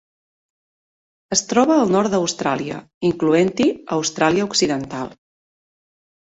Es 1.35 1.43
troba 1.51 1.75
al 1.81 1.93
nord 1.95 2.11
d'Austràlia, 2.13 2.79
incloent-hi 3.11 3.69
Austràlia 3.99 4.49
Occidental. 4.49 5.15